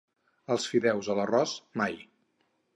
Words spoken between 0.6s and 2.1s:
fideus o l'arròs, mai